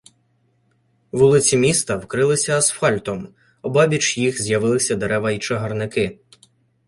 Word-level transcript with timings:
Вулиці 1.11 1.57
міста 1.57 1.95
вкрилися 1.97 2.57
асфальтом, 2.57 3.33
обабіч 3.61 4.17
їх 4.17 4.41
з'явилися 4.41 4.95
дерева 4.95 5.31
й 5.31 5.39
чагарники. 5.39 6.19